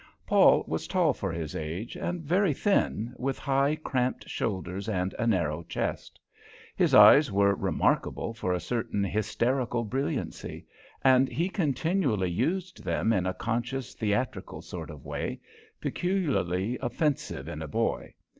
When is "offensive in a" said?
16.81-17.67